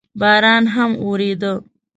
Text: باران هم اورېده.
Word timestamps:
باران 0.21 0.63
هم 0.75 0.91
اورېده. 1.05 1.53